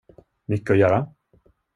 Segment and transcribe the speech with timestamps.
[0.47, 1.13] Mycket att göra?